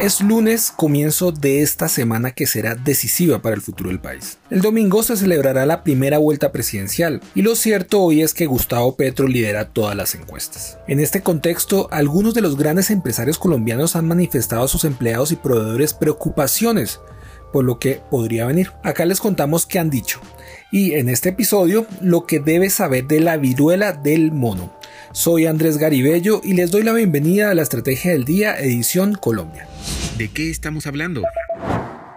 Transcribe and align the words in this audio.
Es 0.00 0.20
lunes, 0.20 0.72
comienzo 0.74 1.32
de 1.32 1.60
esta 1.60 1.88
semana 1.88 2.30
que 2.30 2.46
será 2.46 2.76
decisiva 2.76 3.42
para 3.42 3.56
el 3.56 3.60
futuro 3.60 3.90
del 3.90 3.98
país. 3.98 4.38
El 4.48 4.60
domingo 4.60 5.02
se 5.02 5.16
celebrará 5.16 5.66
la 5.66 5.82
primera 5.82 6.18
vuelta 6.18 6.52
presidencial 6.52 7.20
y 7.34 7.42
lo 7.42 7.56
cierto 7.56 8.00
hoy 8.00 8.22
es 8.22 8.32
que 8.32 8.46
Gustavo 8.46 8.94
Petro 8.94 9.26
lidera 9.26 9.70
todas 9.70 9.96
las 9.96 10.14
encuestas. 10.14 10.78
En 10.86 11.00
este 11.00 11.20
contexto, 11.20 11.88
algunos 11.90 12.34
de 12.34 12.42
los 12.42 12.56
grandes 12.56 12.92
empresarios 12.92 13.40
colombianos 13.40 13.96
han 13.96 14.06
manifestado 14.06 14.62
a 14.62 14.68
sus 14.68 14.84
empleados 14.84 15.32
y 15.32 15.36
proveedores 15.36 15.94
preocupaciones 15.94 17.00
por 17.52 17.64
lo 17.64 17.80
que 17.80 18.00
podría 18.08 18.46
venir. 18.46 18.70
Acá 18.84 19.04
les 19.04 19.18
contamos 19.18 19.66
qué 19.66 19.80
han 19.80 19.90
dicho. 19.90 20.20
Y 20.70 20.92
en 20.92 21.08
este 21.08 21.30
episodio, 21.30 21.86
lo 22.00 22.24
que 22.24 22.38
debes 22.38 22.74
saber 22.74 23.08
de 23.08 23.18
la 23.18 23.36
viruela 23.36 23.92
del 23.92 24.30
mono. 24.30 24.77
Soy 25.12 25.46
Andrés 25.46 25.78
Garibello 25.78 26.42
y 26.44 26.52
les 26.52 26.70
doy 26.70 26.82
la 26.82 26.92
bienvenida 26.92 27.50
a 27.50 27.54
la 27.54 27.62
Estrategia 27.62 28.12
del 28.12 28.24
Día 28.24 28.58
Edición 28.58 29.14
Colombia. 29.14 29.66
¿De 30.18 30.28
qué 30.28 30.50
estamos 30.50 30.86
hablando? 30.86 31.22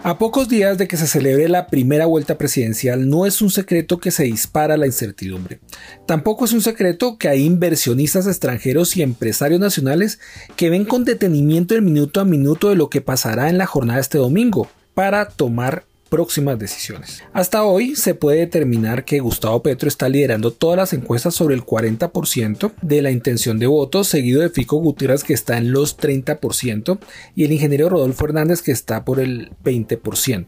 A 0.04 0.17
pocos 0.17 0.50
días 0.50 0.77
de 0.77 0.88
que 0.88 0.98
se 0.98 1.08
celebre 1.08 1.48
la 1.48 1.67
primera 1.67 2.05
vuelta 2.05 2.38
presidencial, 2.38 3.08
no 3.08 3.26
es 3.26 3.41
un 3.41 3.50
secreto 3.50 4.00
que 4.00 4.12
se 4.12 4.23
dispara 4.23 4.76
la 4.76 4.88
incertidumbre. 4.88 5.59
Tampoco 6.05 6.45
es 6.45 6.54
un 6.54 6.62
secreto 6.62 7.17
que 7.17 7.30
hay 7.30 7.45
inversionistas 7.45 8.27
extranjeros 8.27 8.98
y 8.98 9.03
empresarios 9.03 9.59
nacionales 9.59 10.20
que 10.55 10.70
ven 10.70 10.86
con 10.86 11.05
detenimiento 11.05 11.76
el 11.76 11.84
minuto 11.84 12.20
a 12.20 12.26
minuto 12.26 12.70
de 12.70 12.76
lo 12.76 12.89
que 12.89 13.02
pasará 13.02 13.50
en 13.50 13.58
la 13.58 13.67
jornada 13.67 14.00
este 14.00 14.17
domingo 14.17 14.67
para 14.94 15.28
tomar 15.30 15.86
próximas 16.11 16.59
decisiones. 16.59 17.23
Hasta 17.31 17.63
hoy 17.63 17.95
se 17.95 18.16
puede 18.16 18.39
determinar 18.39 19.05
que 19.05 19.22
Gustavo 19.22 19.63
Petro 19.63 19.88
está 19.88 20.09
liderando 20.09 20.52
todas 20.52 20.75
las 20.75 20.91
encuestas 20.91 21.33
sobre 21.33 21.55
el 21.55 21.66
40% 21.66 22.73
de 22.81 23.02
la 23.02 23.11
intención 23.11 23.59
de 23.59 23.67
voto, 23.67 24.03
seguido 24.03 24.41
de 24.41 24.49
Fico 24.49 24.75
Gutiérrez 24.75 25.23
que 25.23 25.33
está 25.33 25.58
en 25.58 25.71
los 25.71 25.97
30% 25.97 26.99
y 27.33 27.45
el 27.45 27.53
ingeniero 27.53 27.88
Rodolfo 27.88 28.25
Hernández 28.25 28.61
que 28.61 28.73
está 28.73 29.05
por 29.05 29.21
el 29.21 29.53
20%. 29.63 30.47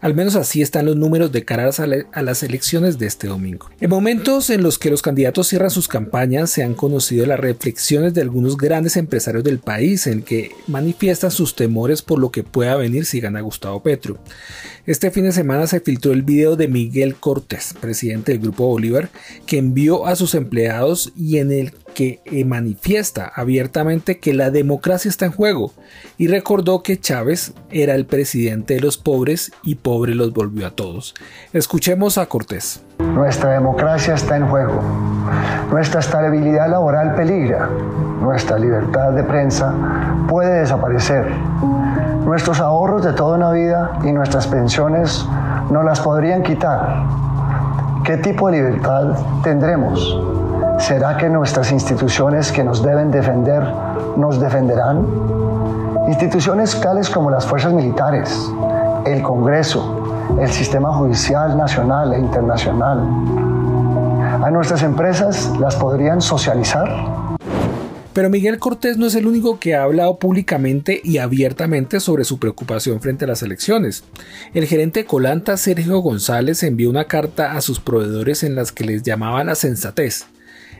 Al 0.00 0.14
menos 0.14 0.36
así 0.36 0.62
están 0.62 0.86
los 0.86 0.96
números 0.96 1.32
de 1.32 1.44
cara 1.44 1.70
a 2.12 2.22
las 2.22 2.42
elecciones 2.42 2.98
de 2.98 3.06
este 3.06 3.26
domingo. 3.26 3.70
En 3.80 3.90
momentos 3.90 4.48
en 4.50 4.62
los 4.62 4.78
que 4.78 4.90
los 4.90 5.02
candidatos 5.02 5.48
cierran 5.48 5.70
sus 5.70 5.88
campañas, 5.88 6.50
se 6.50 6.62
han 6.62 6.74
conocido 6.74 7.26
las 7.26 7.38
reflexiones 7.38 8.14
de 8.14 8.22
algunos 8.22 8.56
grandes 8.56 8.96
empresarios 8.96 9.44
del 9.44 9.58
país 9.58 10.06
en 10.06 10.22
que 10.22 10.52
manifiestan 10.66 11.30
sus 11.30 11.54
temores 11.54 12.02
por 12.02 12.18
lo 12.18 12.30
que 12.30 12.42
pueda 12.42 12.76
venir 12.76 13.04
si 13.04 13.20
gana 13.20 13.40
Gustavo 13.40 13.82
Petro. 13.82 14.18
Este 14.86 15.10
fin 15.10 15.24
de 15.24 15.32
semana 15.32 15.66
se 15.66 15.80
filtró 15.80 16.12
el 16.12 16.22
video 16.22 16.56
de 16.56 16.66
Miguel 16.66 17.14
Cortés, 17.14 17.74
presidente 17.80 18.32
del 18.32 18.40
Grupo 18.40 18.66
Bolívar, 18.66 19.10
que 19.46 19.58
envió 19.58 20.06
a 20.06 20.16
sus 20.16 20.34
empleados 20.34 21.12
y 21.16 21.38
en 21.38 21.52
el 21.52 21.72
que 21.94 22.20
eh, 22.24 22.44
manifiesta 22.44 23.30
abiertamente 23.34 24.18
que 24.18 24.34
la 24.34 24.50
democracia 24.50 25.08
está 25.08 25.26
en 25.26 25.32
juego 25.32 25.72
y 26.18 26.28
recordó 26.28 26.82
que 26.82 26.98
Chávez 26.98 27.52
era 27.70 27.94
el 27.94 28.06
presidente 28.06 28.74
de 28.74 28.80
los 28.80 28.98
pobres 28.98 29.52
y 29.62 29.76
pobre 29.76 30.14
los 30.14 30.32
volvió 30.32 30.66
a 30.66 30.70
todos. 30.70 31.14
Escuchemos 31.52 32.18
a 32.18 32.26
Cortés. 32.26 32.82
Nuestra 32.98 33.52
democracia 33.52 34.14
está 34.14 34.36
en 34.36 34.46
juego. 34.48 34.82
Nuestra 35.70 36.00
estabilidad 36.00 36.70
laboral 36.70 37.14
peligra. 37.14 37.68
Nuestra 38.20 38.58
libertad 38.58 39.12
de 39.12 39.24
prensa 39.24 39.74
puede 40.28 40.60
desaparecer. 40.60 41.26
Nuestros 42.24 42.60
ahorros 42.60 43.04
de 43.04 43.12
toda 43.14 43.36
una 43.36 43.52
vida 43.52 43.98
y 44.04 44.12
nuestras 44.12 44.46
pensiones 44.46 45.24
no 45.70 45.82
las 45.82 46.00
podrían 46.00 46.42
quitar. 46.42 47.04
¿Qué 48.04 48.16
tipo 48.18 48.50
de 48.50 48.58
libertad 48.58 49.14
tendremos? 49.42 50.39
¿Será 50.80 51.18
que 51.18 51.28
nuestras 51.28 51.72
instituciones 51.72 52.50
que 52.50 52.64
nos 52.64 52.82
deben 52.82 53.10
defender 53.10 53.62
nos 54.16 54.40
defenderán? 54.40 55.06
Instituciones 56.08 56.80
tales 56.80 57.10
como 57.10 57.30
las 57.30 57.44
fuerzas 57.44 57.74
militares, 57.74 58.50
el 59.04 59.22
Congreso, 59.22 60.38
el 60.40 60.48
sistema 60.48 60.90
judicial 60.94 61.56
nacional 61.56 62.14
e 62.14 62.18
internacional. 62.18 62.98
¿A 64.42 64.50
nuestras 64.50 64.82
empresas 64.82 65.52
las 65.60 65.76
podrían 65.76 66.22
socializar? 66.22 66.88
Pero 68.14 68.30
Miguel 68.30 68.58
Cortés 68.58 68.96
no 68.96 69.06
es 69.06 69.14
el 69.14 69.26
único 69.26 69.60
que 69.60 69.76
ha 69.76 69.82
hablado 69.82 70.18
públicamente 70.18 70.98
y 71.04 71.18
abiertamente 71.18 72.00
sobre 72.00 72.24
su 72.24 72.38
preocupación 72.38 73.02
frente 73.02 73.26
a 73.26 73.28
las 73.28 73.42
elecciones. 73.42 74.02
El 74.54 74.64
gerente 74.64 75.04
Colanta, 75.04 75.58
Sergio 75.58 75.98
González, 75.98 76.62
envió 76.62 76.88
una 76.88 77.04
carta 77.04 77.52
a 77.52 77.60
sus 77.60 77.80
proveedores 77.80 78.42
en 78.42 78.54
las 78.54 78.72
que 78.72 78.84
les 78.84 79.02
llamaba 79.02 79.44
la 79.44 79.54
sensatez 79.54 80.26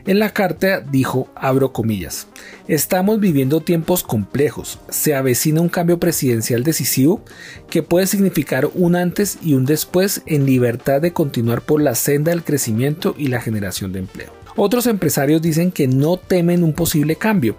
en 0.05 0.19
la 0.19 0.31
carta 0.31 0.79
dijo, 0.79 1.29
abro 1.35 1.73
comillas, 1.73 2.27
estamos 2.67 3.19
viviendo 3.19 3.61
tiempos 3.61 4.03
complejos, 4.03 4.79
se 4.89 5.15
avecina 5.15 5.61
un 5.61 5.69
cambio 5.69 5.99
presidencial 5.99 6.63
decisivo 6.63 7.23
que 7.69 7.83
puede 7.83 8.07
significar 8.07 8.69
un 8.73 8.95
antes 8.95 9.37
y 9.41 9.53
un 9.53 9.65
después 9.65 10.21
en 10.25 10.45
libertad 10.45 11.01
de 11.01 11.13
continuar 11.13 11.61
por 11.61 11.81
la 11.81 11.95
senda 11.95 12.31
del 12.31 12.43
crecimiento 12.43 13.15
y 13.17 13.27
la 13.27 13.41
generación 13.41 13.91
de 13.91 13.99
empleo. 13.99 14.31
Otros 14.55 14.85
empresarios 14.87 15.41
dicen 15.41 15.71
que 15.71 15.87
no 15.87 16.17
temen 16.17 16.63
un 16.63 16.73
posible 16.73 17.15
cambio. 17.15 17.55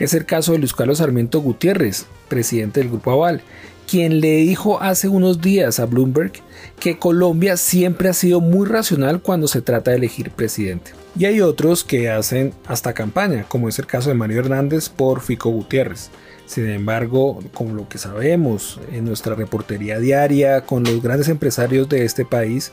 Es 0.00 0.12
el 0.14 0.24
caso 0.24 0.52
de 0.52 0.58
Luis 0.58 0.72
Carlos 0.72 0.98
Sarmiento 0.98 1.40
Gutiérrez, 1.40 2.06
presidente 2.28 2.80
del 2.80 2.88
Grupo 2.88 3.12
Aval, 3.12 3.42
quien 3.86 4.20
le 4.20 4.36
dijo 4.36 4.80
hace 4.80 5.08
unos 5.08 5.40
días 5.40 5.78
a 5.80 5.86
Bloomberg 5.86 6.32
que 6.80 6.98
Colombia 6.98 7.56
siempre 7.56 8.08
ha 8.08 8.12
sido 8.12 8.40
muy 8.40 8.66
racional 8.66 9.20
cuando 9.20 9.46
se 9.48 9.62
trata 9.62 9.90
de 9.90 9.98
elegir 9.98 10.30
presidente. 10.30 10.92
Y 11.18 11.26
hay 11.26 11.40
otros 11.40 11.84
que 11.84 12.10
hacen 12.10 12.54
hasta 12.66 12.94
campaña, 12.94 13.44
como 13.48 13.68
es 13.68 13.78
el 13.78 13.86
caso 13.86 14.08
de 14.08 14.14
Mario 14.14 14.40
Hernández 14.40 14.88
por 14.88 15.20
Fico 15.20 15.50
Gutiérrez. 15.50 16.10
Sin 16.46 16.68
embargo, 16.68 17.40
como 17.54 17.74
lo 17.74 17.88
que 17.88 17.98
sabemos 17.98 18.80
en 18.92 19.04
nuestra 19.04 19.34
reportería 19.34 19.98
diaria 19.98 20.62
con 20.62 20.84
los 20.84 21.02
grandes 21.02 21.28
empresarios 21.28 21.88
de 21.88 22.04
este 22.04 22.24
país, 22.24 22.72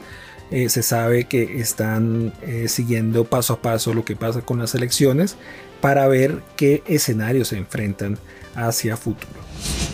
eh, 0.51 0.69
se 0.69 0.81
sabe 0.81 1.25
que 1.25 1.59
están 1.61 2.33
eh, 2.41 2.67
siguiendo 2.67 3.25
paso 3.25 3.53
a 3.53 3.61
paso 3.61 3.93
lo 3.93 4.03
que 4.03 4.15
pasa 4.15 4.41
con 4.41 4.57
las 4.57 4.73
elecciones 4.73 5.35
para 5.81 6.07
ver 6.07 6.41
qué 6.55 6.81
escenarios 6.87 7.49
se 7.49 7.57
enfrentan 7.57 8.17
hacia 8.55 8.97
futuro. 8.97 9.39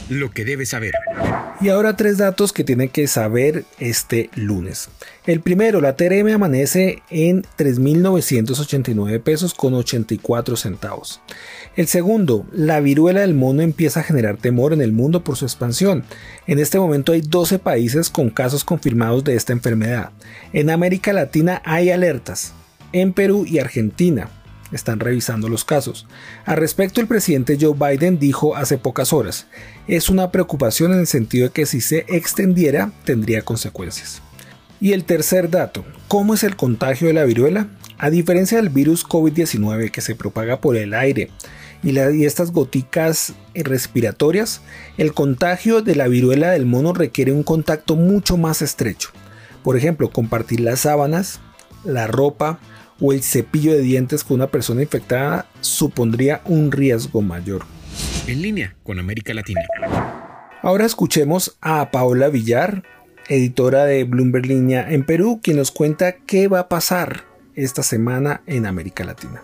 Lo 0.10 0.32
que 0.32 0.46
debes 0.46 0.70
saber. 0.70 0.94
Y 1.62 1.70
ahora 1.70 1.96
tres 1.96 2.20
datos 2.20 2.54
que 2.54 2.64
tienen 2.64 2.90
que 2.90 3.08
saber 3.08 3.66
este 3.80 4.30
lunes. 4.36 4.90
El 5.26 5.40
primero, 5.40 5.82
la 5.82 5.96
TRM 5.96 6.28
amanece 6.28 7.02
en 7.10 7.42
3.989 7.58 9.20
pesos 9.22 9.56
con 9.56 9.74
84 9.74 10.58
centavos. 10.58 11.22
El 11.76 11.88
segundo, 11.88 12.46
la 12.52 12.82
viruela 12.82 13.22
del 13.22 13.34
mono 13.34 13.64
empieza 13.64 14.02
a 14.02 14.04
generar 14.04 14.38
temor 14.38 14.74
en 14.74 14.82
el 14.82 14.92
mundo 14.92 15.24
por 15.24 15.38
su 15.38 15.46
expansión. 15.46 16.04
En 16.46 16.60
este 16.60 16.78
momento 16.78 17.14
hay 17.14 17.22
12 17.22 17.58
países 17.58 18.12
con 18.12 18.30
casos 18.30 18.64
confirmados 18.64 19.24
de 19.24 19.36
esta 19.36 19.54
enfermedad. 19.54 20.12
En 20.54 20.70
América 20.70 21.14
Latina 21.14 21.64
hay 21.66 21.90
alertas. 21.90 22.54
En 22.92 23.12
Perú 23.12 23.46
y 23.48 23.58
Argentina 23.58 24.30
están 24.72 25.00
revisando 25.00 25.50
los 25.50 25.64
casos. 25.66 26.08
Al 26.46 26.58
respecto, 26.58 27.02
el 27.02 27.08
presidente 27.08 27.58
Joe 27.60 27.74
Biden 27.74 28.20
dijo 28.20 28.56
hace 28.56 28.78
pocas 28.78 29.14
horas, 29.14 29.48
es 29.88 30.10
una 30.10 30.32
preocupación 30.32 30.94
en 30.94 31.00
el 31.00 31.08
sentido 31.08 31.48
de 31.48 31.54
que 31.54 31.66
si 31.66 31.82
se 31.82 32.06
extendiera 32.08 32.92
tendría 33.04 33.44
consecuencias. 33.44 34.22
Y 34.82 34.94
el 34.94 35.06
tercer 35.06 35.50
dato, 35.50 35.86
¿cómo 36.08 36.34
es 36.34 36.44
el 36.44 36.56
contagio 36.56 37.08
de 37.08 37.14
la 37.14 37.24
viruela? 37.24 37.68
A 37.98 38.10
diferencia 38.10 38.58
del 38.58 38.70
virus 38.70 39.08
COVID-19 39.08 39.90
que 39.90 40.02
se 40.02 40.16
propaga 40.16 40.60
por 40.60 40.76
el 40.76 40.94
aire 40.94 41.30
y, 41.86 42.26
estas 42.26 42.52
goticas 42.52 43.34
respiratorias, 43.54 44.62
el 44.98 45.14
contagio 45.14 45.82
de 45.82 45.96
la 45.96 46.08
viruela 46.08 46.52
del 46.52 46.66
mono 46.66 46.94
requiere 46.94 47.32
un 47.32 47.44
contacto 47.44 47.96
mucho 47.96 48.38
más 48.38 48.62
estrecho. 48.62 49.10
Por 49.64 49.78
ejemplo, 49.78 50.10
compartir 50.10 50.60
las 50.62 50.82
sábanas, 50.82 51.40
la 51.84 52.08
ropa, 52.08 52.60
o 53.00 53.14
el 53.14 53.24
cepillo 53.24 53.74
de 53.74 53.82
dientes 53.82 54.24
con 54.24 54.36
una 54.36 54.48
persona 54.48 54.82
infectada 54.82 55.48
supondría 55.62 56.42
un 56.46 56.72
riesgo 56.72 57.22
mayor. 57.22 57.66
En 58.28 58.42
línea 58.42 58.76
con 58.84 59.00
América 59.00 59.34
Latina. 59.34 59.62
Ahora 60.62 60.86
escuchemos 60.86 61.58
a 61.62 61.92
Paola 61.92 62.30
Villar, 62.30 62.84
editora 63.28 63.86
de 63.86 64.04
Bloomberg 64.04 64.48
Línea 64.48 64.90
en 64.90 65.06
Perú, 65.06 65.40
quien 65.44 65.58
nos 65.58 65.72
cuenta 65.72 66.14
qué 66.14 66.48
va 66.48 66.62
a 66.62 66.70
pasar 66.70 67.24
esta 67.56 67.84
semana 67.84 68.42
en 68.48 68.66
América 68.66 69.04
Latina. 69.04 69.42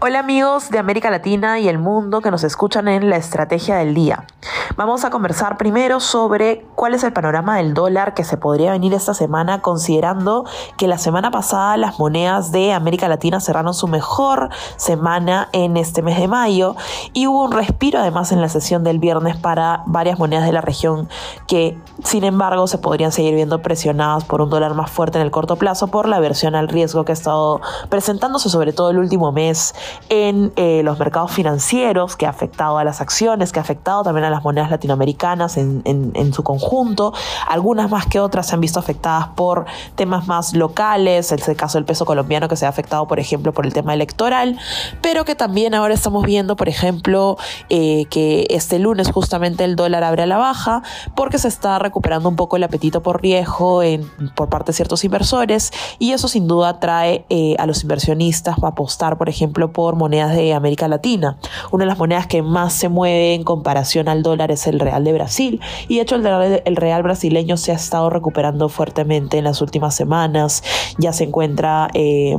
Hola 0.00 0.18
amigos 0.18 0.70
de 0.70 0.78
América 0.78 1.10
Latina 1.10 1.60
y 1.60 1.68
el 1.68 1.78
mundo 1.78 2.20
que 2.20 2.30
nos 2.30 2.44
escuchan 2.44 2.88
en 2.88 3.08
la 3.08 3.16
Estrategia 3.16 3.76
del 3.76 3.94
Día. 3.94 4.26
Vamos 4.76 5.04
a 5.04 5.10
conversar 5.10 5.56
primero 5.56 6.00
sobre 6.00 6.66
cuál 6.74 6.94
es 6.94 7.04
el 7.04 7.12
panorama 7.12 7.58
del 7.58 7.74
dólar 7.74 8.12
que 8.12 8.24
se 8.24 8.36
podría 8.36 8.72
venir 8.72 8.92
esta 8.92 9.14
semana, 9.14 9.62
considerando 9.62 10.46
que 10.76 10.88
la 10.88 10.98
semana 10.98 11.30
pasada 11.30 11.76
las 11.76 12.00
monedas 12.00 12.50
de 12.50 12.72
América 12.72 13.06
Latina 13.06 13.38
cerraron 13.38 13.72
su 13.72 13.86
mejor 13.86 14.48
semana 14.76 15.48
en 15.52 15.76
este 15.76 16.02
mes 16.02 16.18
de 16.18 16.26
mayo 16.26 16.74
y 17.12 17.28
hubo 17.28 17.44
un 17.44 17.52
respiro 17.52 18.00
además 18.00 18.32
en 18.32 18.40
la 18.40 18.48
sesión 18.48 18.82
del 18.82 18.98
viernes 18.98 19.36
para 19.36 19.84
varias 19.86 20.18
monedas 20.18 20.44
de 20.44 20.52
la 20.52 20.60
región 20.60 21.08
que 21.46 21.78
sin 22.02 22.24
embargo 22.24 22.66
se 22.66 22.78
podrían 22.78 23.12
seguir 23.12 23.36
viendo 23.36 23.62
presionadas 23.62 24.24
por 24.24 24.40
un 24.40 24.50
dólar 24.50 24.74
más 24.74 24.90
fuerte 24.90 25.18
en 25.18 25.24
el 25.24 25.30
corto 25.30 25.54
plazo 25.54 25.86
por 25.86 26.08
la 26.08 26.18
versión 26.18 26.56
al 26.56 26.66
riesgo 26.66 27.04
que 27.04 27.12
ha 27.12 27.14
estado 27.14 27.60
presentándose 27.90 28.48
sobre 28.48 28.72
todo 28.72 28.90
el 28.90 28.98
último 28.98 29.30
mes 29.30 29.72
en 30.08 30.52
eh, 30.56 30.82
los 30.82 30.98
mercados 30.98 31.30
financieros 31.30 32.16
que 32.16 32.26
ha 32.26 32.30
afectado 32.30 32.78
a 32.78 32.82
las 32.82 33.00
acciones, 33.00 33.52
que 33.52 33.60
ha 33.60 33.62
afectado 33.62 34.02
también 34.02 34.24
a 34.24 34.30
las 34.30 34.42
monedas 34.42 34.63
latinoamericanas 34.70 35.56
en, 35.56 36.32
su 36.32 36.42
conjunto, 36.42 37.12
algunas 37.48 37.90
más 37.90 38.06
que 38.06 38.20
otras 38.20 38.46
se 38.46 38.54
han 38.54 38.60
visto 38.60 38.78
afectadas 38.78 39.28
por 39.28 39.66
temas 39.94 40.26
más 40.26 40.54
locales, 40.54 41.32
el 41.32 41.56
caso 41.56 41.78
del 41.78 41.84
peso 41.84 42.04
colombiano 42.04 42.48
que 42.48 42.56
se 42.56 42.66
ha 42.66 42.68
afectado 42.68 43.06
por 43.06 43.20
ejemplo 43.20 43.52
por 43.52 43.66
el 43.66 43.72
tema 43.72 43.94
electoral, 43.94 44.58
pero 45.00 45.24
que 45.24 45.34
también 45.34 45.74
ahora 45.74 45.94
estamos 45.94 46.24
viendo 46.24 46.56
por 46.56 46.68
ejemplo 46.68 47.36
eh, 47.68 48.06
que 48.10 48.46
este 48.50 48.78
lunes 48.78 49.10
justamente 49.10 49.64
el 49.64 49.76
dólar 49.76 50.04
abre 50.04 50.22
a 50.22 50.26
la 50.26 50.38
baja 50.38 50.82
porque 51.14 51.38
se 51.38 51.48
está 51.48 51.78
recuperando 51.78 52.28
un 52.28 52.36
poco 52.36 52.56
el 52.56 52.64
apetito 52.64 53.02
por 53.02 53.22
riesgo 53.22 53.82
en, 53.82 54.08
por 54.34 54.48
parte 54.48 54.72
de 54.72 54.76
ciertos 54.76 55.04
inversores 55.04 55.72
y 55.98 56.12
eso 56.12 56.28
sin 56.28 56.46
duda 56.46 56.80
trae 56.80 57.24
eh, 57.28 57.56
a 57.58 57.66
los 57.66 57.82
inversionistas 57.82 58.56
a 58.62 58.68
apostar 58.68 59.18
por 59.18 59.28
ejemplo 59.28 59.72
por 59.72 59.96
monedas 59.96 60.34
de 60.34 60.54
América 60.54 60.88
Latina. 60.88 61.36
Una 61.74 61.86
de 61.86 61.88
las 61.88 61.98
monedas 61.98 62.28
que 62.28 62.40
más 62.40 62.72
se 62.72 62.88
mueve 62.88 63.34
en 63.34 63.42
comparación 63.42 64.08
al 64.08 64.22
dólar 64.22 64.52
es 64.52 64.68
el 64.68 64.78
real 64.78 65.02
de 65.02 65.12
Brasil. 65.12 65.60
Y 65.88 65.96
de 65.96 66.02
hecho 66.02 66.14
el 66.14 66.76
real, 66.76 67.02
brasileño 67.02 67.56
se 67.56 67.72
ha 67.72 67.74
estado 67.74 68.10
recuperando 68.10 68.68
fuertemente 68.68 69.38
en 69.38 69.44
las 69.44 69.60
últimas 69.60 69.92
semanas, 69.92 70.62
ya 70.98 71.12
se 71.12 71.24
encuentra 71.24 71.88
eh, 71.94 72.38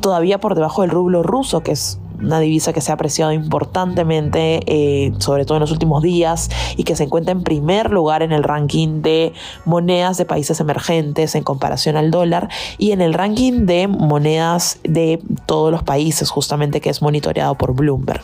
todavía 0.00 0.40
por 0.40 0.56
debajo 0.56 0.82
del 0.82 0.90
rublo 0.90 1.22
ruso 1.22 1.60
que 1.60 1.70
es 1.70 2.00
una 2.22 2.40
divisa 2.40 2.72
que 2.72 2.80
se 2.80 2.90
ha 2.90 2.94
apreciado 2.94 3.32
importantemente, 3.32 4.60
eh, 4.66 5.12
sobre 5.18 5.44
todo 5.44 5.56
en 5.58 5.62
los 5.62 5.72
últimos 5.72 6.02
días, 6.02 6.50
y 6.76 6.84
que 6.84 6.96
se 6.96 7.04
encuentra 7.04 7.32
en 7.32 7.42
primer 7.42 7.90
lugar 7.90 8.22
en 8.22 8.32
el 8.32 8.42
ranking 8.42 9.02
de 9.02 9.32
monedas 9.64 10.16
de 10.16 10.24
países 10.24 10.60
emergentes 10.60 11.34
en 11.34 11.42
comparación 11.42 11.96
al 11.96 12.10
dólar 12.10 12.48
y 12.78 12.92
en 12.92 13.00
el 13.00 13.14
ranking 13.14 13.66
de 13.66 13.88
monedas 13.88 14.78
de 14.84 15.20
todos 15.46 15.70
los 15.70 15.82
países, 15.82 16.30
justamente 16.30 16.80
que 16.80 16.90
es 16.90 17.02
monitoreado 17.02 17.54
por 17.56 17.74
Bloomberg. 17.74 18.22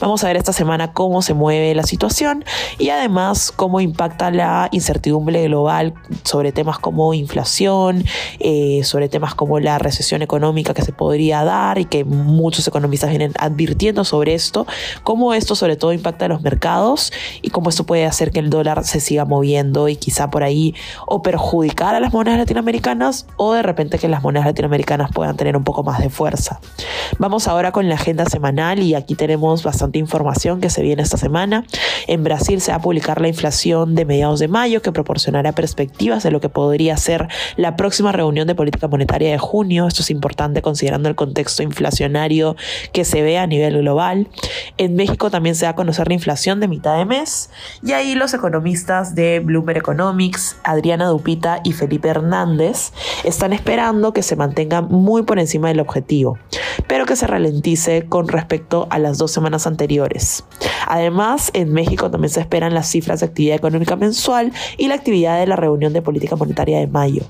Vamos 0.00 0.22
a 0.22 0.28
ver 0.28 0.36
esta 0.36 0.52
semana 0.52 0.92
cómo 0.92 1.22
se 1.22 1.34
mueve 1.34 1.74
la 1.74 1.82
situación 1.82 2.44
y 2.78 2.90
además 2.90 3.52
cómo 3.54 3.80
impacta 3.80 4.30
la 4.30 4.68
incertidumbre 4.70 5.44
global 5.44 5.94
sobre 6.24 6.52
temas 6.52 6.78
como 6.78 7.14
inflación, 7.14 8.04
eh, 8.38 8.82
sobre 8.84 9.08
temas 9.08 9.34
como 9.34 9.58
la 9.60 9.78
recesión 9.78 10.22
económica 10.22 10.74
que 10.74 10.82
se 10.82 10.92
podría 10.92 11.44
dar 11.44 11.78
y 11.78 11.84
que 11.84 12.04
muchos 12.04 12.66
economistas 12.68 13.10
vienen 13.10 13.32
advirtiendo 13.38 14.04
sobre 14.04 14.34
esto, 14.34 14.66
cómo 15.02 15.34
esto 15.34 15.54
sobre 15.54 15.76
todo 15.76 15.92
impacta 15.92 16.26
a 16.26 16.28
los 16.28 16.42
mercados 16.42 17.12
y 17.42 17.50
cómo 17.50 17.70
esto 17.70 17.84
puede 17.84 18.04
hacer 18.04 18.30
que 18.30 18.40
el 18.40 18.50
dólar 18.50 18.84
se 18.84 19.00
siga 19.00 19.24
moviendo 19.24 19.88
y 19.88 19.96
quizá 19.96 20.30
por 20.30 20.42
ahí 20.42 20.74
o 21.06 21.22
perjudicar 21.22 21.94
a 21.94 22.00
las 22.00 22.12
monedas 22.12 22.38
latinoamericanas 22.38 23.26
o 23.36 23.52
de 23.54 23.62
repente 23.62 23.98
que 23.98 24.08
las 24.08 24.22
monedas 24.22 24.46
latinoamericanas 24.46 25.10
puedan 25.12 25.36
tener 25.36 25.56
un 25.56 25.64
poco 25.64 25.82
más 25.82 26.00
de 26.00 26.10
fuerza. 26.10 26.60
Vamos 27.18 27.48
ahora 27.48 27.72
con 27.72 27.88
la 27.88 27.94
agenda 27.94 28.26
semanal 28.26 28.80
y 28.80 28.94
aquí 28.94 29.14
tenemos 29.14 29.62
bastante 29.62 29.98
información 29.98 30.60
que 30.60 30.70
se 30.70 30.82
viene 30.82 31.02
esta 31.02 31.16
semana. 31.16 31.64
En 32.06 32.24
Brasil 32.24 32.60
se 32.60 32.70
va 32.70 32.78
a 32.78 32.80
publicar 32.80 33.20
la 33.20 33.28
inflación 33.28 33.94
de 33.94 34.04
mediados 34.04 34.40
de 34.40 34.48
mayo 34.48 34.82
que 34.82 34.92
proporcionará 34.92 35.52
perspectivas 35.52 36.22
de 36.22 36.30
lo 36.30 36.40
que 36.40 36.48
podría 36.48 36.96
ser 36.96 37.28
la 37.56 37.76
próxima 37.76 38.12
reunión 38.12 38.46
de 38.46 38.54
política 38.54 38.88
monetaria 38.88 39.30
de 39.30 39.38
junio. 39.38 39.86
Esto 39.86 40.02
es 40.02 40.10
importante 40.10 40.62
considerando 40.62 41.08
el 41.08 41.14
contexto 41.14 41.62
inflacionario 41.62 42.56
que 42.92 43.04
se 43.04 43.22
ve 43.22 43.27
a 43.36 43.46
nivel 43.46 43.78
global. 43.78 44.28
En 44.76 44.94
México 44.94 45.30
también 45.30 45.54
se 45.54 45.66
va 45.66 45.70
a 45.70 45.74
conocer 45.74 46.08
la 46.08 46.14
inflación 46.14 46.60
de 46.60 46.68
mitad 46.68 46.96
de 46.96 47.04
mes 47.04 47.50
y 47.82 47.92
ahí 47.92 48.14
los 48.14 48.32
economistas 48.32 49.14
de 49.14 49.40
Bloomberg 49.40 49.78
Economics, 49.78 50.56
Adriana 50.62 51.06
Dupita 51.06 51.60
y 51.64 51.72
Felipe 51.72 52.08
Hernández, 52.08 52.92
están 53.24 53.52
esperando 53.52 54.12
que 54.12 54.22
se 54.22 54.36
mantenga 54.36 54.80
muy 54.80 55.24
por 55.24 55.38
encima 55.38 55.68
del 55.68 55.80
objetivo, 55.80 56.38
pero 56.86 57.06
que 57.06 57.16
se 57.16 57.26
ralentice 57.26 58.06
con 58.08 58.28
respecto 58.28 58.86
a 58.90 58.98
las 58.98 59.18
dos 59.18 59.32
semanas 59.32 59.66
anteriores. 59.66 60.44
Además, 60.86 61.50
en 61.54 61.72
México 61.72 62.10
también 62.10 62.30
se 62.30 62.40
esperan 62.40 62.72
las 62.72 62.88
cifras 62.88 63.20
de 63.20 63.26
actividad 63.26 63.56
económica 63.56 63.96
mensual 63.96 64.52
y 64.76 64.88
la 64.88 64.94
actividad 64.94 65.38
de 65.38 65.46
la 65.46 65.56
reunión 65.56 65.92
de 65.92 66.02
política 66.02 66.36
monetaria 66.36 66.78
de 66.78 66.86
mayo. 66.86 67.22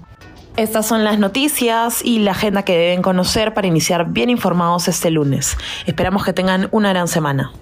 Estas 0.58 0.88
son 0.88 1.04
las 1.04 1.20
noticias 1.20 2.04
y 2.04 2.18
la 2.18 2.32
agenda 2.32 2.64
que 2.64 2.76
deben 2.76 3.00
conocer 3.00 3.54
para 3.54 3.68
iniciar 3.68 4.10
bien 4.10 4.28
informados 4.28 4.88
este 4.88 5.08
lunes. 5.08 5.56
Esperamos 5.86 6.24
que 6.24 6.32
tengan 6.32 6.66
una 6.72 6.88
gran 6.88 7.06
semana. 7.06 7.52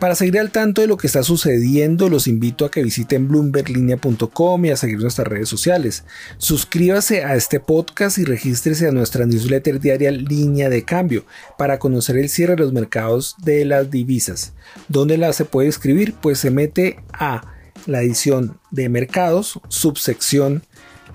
Para 0.00 0.16
seguir 0.16 0.40
al 0.40 0.50
tanto 0.50 0.80
de 0.80 0.88
lo 0.88 0.96
que 0.96 1.06
está 1.06 1.22
sucediendo, 1.22 2.08
los 2.08 2.26
invito 2.26 2.64
a 2.64 2.72
que 2.72 2.82
visiten 2.82 3.28
bloomberglinea.com 3.28 4.64
y 4.64 4.70
a 4.70 4.76
seguir 4.76 4.98
nuestras 4.98 5.28
redes 5.28 5.48
sociales. 5.48 6.02
Suscríbase 6.38 7.22
a 7.22 7.36
este 7.36 7.60
podcast 7.60 8.18
y 8.18 8.24
regístrese 8.24 8.88
a 8.88 8.92
nuestra 8.92 9.24
newsletter 9.24 9.78
diaria 9.78 10.10
Línea 10.10 10.70
de 10.70 10.82
Cambio 10.82 11.26
para 11.56 11.78
conocer 11.78 12.18
el 12.18 12.28
cierre 12.28 12.56
de 12.56 12.62
los 12.62 12.72
mercados 12.72 13.36
de 13.38 13.64
las 13.64 13.88
divisas. 13.88 14.52
¿Dónde 14.88 15.16
la 15.16 15.32
se 15.32 15.44
puede 15.44 15.68
escribir? 15.68 16.14
Pues 16.20 16.40
se 16.40 16.50
mete 16.50 16.98
a 17.12 17.42
la 17.86 18.02
edición 18.02 18.58
de 18.72 18.88
mercados, 18.88 19.60
subsección 19.68 20.64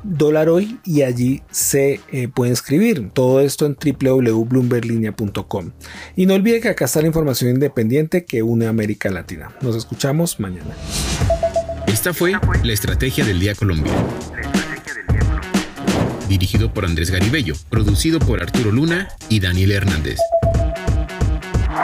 dólar 0.04 0.50
hoy 0.50 0.80
y 0.84 1.02
allí 1.04 1.42
se 1.52 2.00
eh, 2.12 2.28
puede 2.28 2.52
escribir. 2.52 3.10
Todo 3.14 3.40
esto 3.40 3.66
en 3.66 3.76
www.bloomberlinia.com. 3.76 5.72
Y 6.16 6.26
no 6.26 6.36
olvide 6.36 6.62
que 6.62 6.70
acá 6.70 6.86
está 6.86 7.02
la 7.02 7.08
información 7.08 7.52
independiente 7.52 8.26
que 8.26 8.44
une 8.44 8.68
América 8.68 9.10
Latina. 9.10 9.52
Nos 9.62 9.76
escuchamos 9.76 10.40
mañana. 10.40 10.76
Esta 11.88 12.14
fue 12.14 12.34
la 12.64 12.74
Estrategia 12.74 13.26
del 13.26 13.40
Día 13.40 13.56
Colombia. 13.56 13.94
Dirigido 16.28 16.74
por 16.74 16.86
Andrés 16.86 17.12
Garibello, 17.12 17.54
producido 17.70 18.20
por 18.20 18.42
Arturo 18.42 18.72
Luna 18.72 19.10
y 19.30 19.40
Daniel 19.40 19.72
Hernández. 19.72 20.20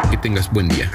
Que 0.10 0.18
tengas 0.18 0.52
buen 0.52 0.68
día. 0.68 0.90